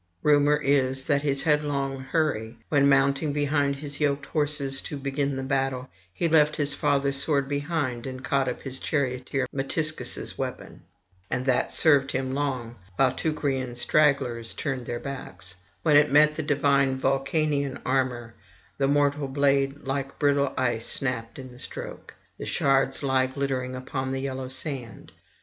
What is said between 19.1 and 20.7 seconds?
blade like brittle